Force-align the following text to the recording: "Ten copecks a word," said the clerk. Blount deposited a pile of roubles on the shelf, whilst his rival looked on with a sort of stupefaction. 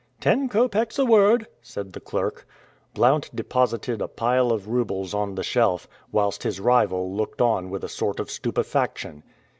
"Ten 0.19 0.49
copecks 0.49 0.97
a 0.97 1.05
word," 1.05 1.45
said 1.61 1.93
the 1.93 1.99
clerk. 1.99 2.47
Blount 2.95 3.29
deposited 3.35 4.01
a 4.01 4.07
pile 4.07 4.51
of 4.51 4.67
roubles 4.67 5.13
on 5.13 5.35
the 5.35 5.43
shelf, 5.43 5.87
whilst 6.11 6.41
his 6.41 6.59
rival 6.59 7.13
looked 7.13 7.39
on 7.39 7.69
with 7.69 7.83
a 7.83 7.87
sort 7.87 8.19
of 8.19 8.31
stupefaction. 8.31 9.21